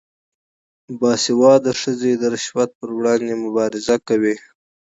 باسواده 0.99 1.71
ښځې 1.81 2.11
د 2.17 2.23
رشوت 2.33 2.69
پر 2.79 2.89
وړاندې 2.97 3.33
مبارزه 3.43 3.95
کوي. 4.07 4.35